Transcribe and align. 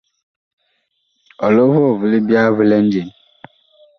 Ɔlɔ 1.45 1.63
vɔɔ 1.73 1.91
vi 1.99 2.05
libyaa 2.13 2.49
vi 2.55 2.63
lɛ 2.69 2.77
njen? 2.85 3.09